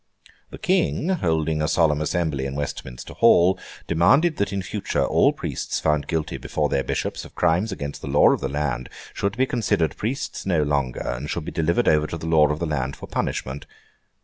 [0.49, 5.79] The King, holding a solemn assembly in Westminster Hall, demanded that in future all priests
[5.79, 9.45] found guilty before their Bishops of crimes against the law of the land should be
[9.45, 12.95] considered priests no longer, and should be delivered over to the law of the land
[12.95, 13.67] for punishment.